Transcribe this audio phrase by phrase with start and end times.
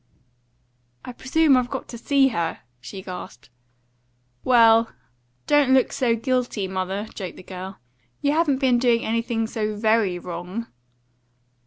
[1.05, 3.51] "I presume I've got to see her," she gasped.
[4.43, 4.89] "Well,
[5.45, 7.77] don't look so guilty, mother," joked the girl;
[8.19, 10.65] "you haven't been doing anything so VERY wrong."